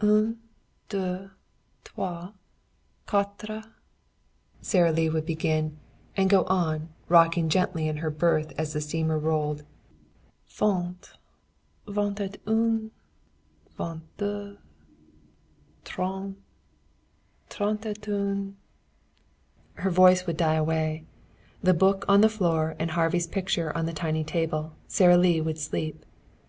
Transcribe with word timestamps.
"Un, 0.00 0.40
deux, 0.88 1.30
trois, 1.84 2.32
quatre, 3.06 3.46
cinq," 3.60 3.72
Sara 4.60 4.90
Lee 4.90 5.08
would 5.08 5.24
begin, 5.24 5.78
and 6.16 6.28
go 6.28 6.42
on, 6.46 6.88
rocking 7.08 7.48
gently 7.48 7.86
in 7.86 7.98
her 7.98 8.10
berth 8.10 8.52
as 8.58 8.72
the 8.72 8.80
steamer 8.80 9.16
rolled, 9.16 9.62
"Vingt, 10.48 11.12
vingt 11.86 12.18
et 12.20 12.40
un, 12.44 12.90
vingt 13.78 14.02
deux, 14.16 14.58
trente, 15.84 16.34
trente 17.48 17.86
et 17.86 18.08
un" 18.08 18.56
Her 19.74 19.90
voice 19.90 20.26
would 20.26 20.36
die 20.36 20.54
away. 20.56 21.04
The 21.62 21.72
book 21.72 22.04
on 22.08 22.20
the 22.20 22.28
floor 22.28 22.74
and 22.80 22.90
Harvey's 22.90 23.28
picture 23.28 23.72
on 23.76 23.86
the 23.86 23.92
tiny 23.92 24.24
table, 24.24 24.74
Sara 24.88 25.16
Lee 25.16 25.40
would 25.40 25.58
sleep. 25.60 26.04